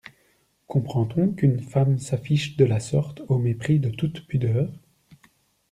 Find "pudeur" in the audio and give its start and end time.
4.25-4.71